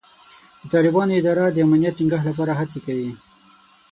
[0.61, 3.11] د طالبانو اداره د امنیت ټینګښت لپاره هڅې کوي.